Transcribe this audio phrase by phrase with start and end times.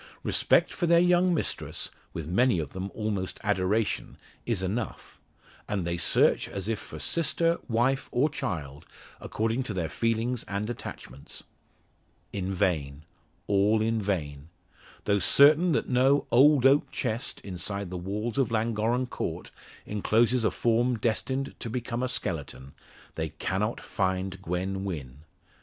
[0.23, 5.19] Respect for their young mistress with many of them almost adoration is enough;
[5.69, 8.87] and they search as if for sister, wife, or child
[9.19, 11.43] according to their feelings and attachments.
[12.33, 13.03] In vain
[13.45, 14.49] all in vain.
[15.05, 19.51] Though certain that no "old oak chest" inside the walls of Llangorren Court
[19.85, 22.73] encloses a form destined to become a skeleton,
[23.13, 25.17] they cannot find Gwen Wynn.